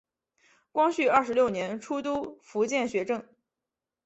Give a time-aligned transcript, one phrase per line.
[0.71, 3.23] 光绪二十六年出督福建学政。